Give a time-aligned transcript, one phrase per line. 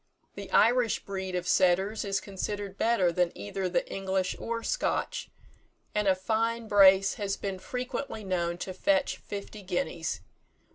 [0.33, 5.29] The Irish breed of setters is considered better than either the English or Scotch,
[5.93, 10.21] and a fine brace has been frequently known to fetch fifty guineas.